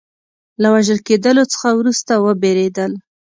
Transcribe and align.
له 0.61 0.67
وژل 0.73 0.99
کېدلو 1.07 1.43
څخه 1.53 1.69
وروسته 1.79 2.13
وبېرېدل. 2.25 2.91